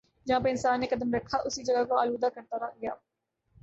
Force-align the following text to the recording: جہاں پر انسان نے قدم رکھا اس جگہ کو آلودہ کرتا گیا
جہاں 0.25 0.39
پر 0.39 0.49
انسان 0.49 0.79
نے 0.79 0.87
قدم 0.87 1.13
رکھا 1.13 1.37
اس 1.45 1.55
جگہ 1.65 1.83
کو 1.83 1.97
آلودہ 1.97 2.29
کرتا 2.35 2.57
گیا 2.81 2.93